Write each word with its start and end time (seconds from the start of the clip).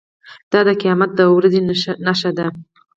دا 0.51 0.59
د 0.67 0.69
قیامت 0.81 1.11
د 1.15 1.21
ورځې 1.35 1.59
نښه 2.07 2.31
ده. 2.37 2.47